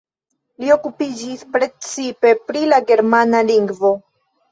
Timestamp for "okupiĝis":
0.75-1.43